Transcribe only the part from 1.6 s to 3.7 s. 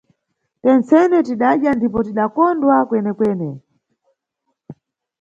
ndipo tidakondwa kwenekwene.